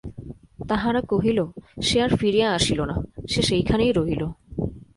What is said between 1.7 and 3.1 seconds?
সে আর ফিরিয়া আসিল না,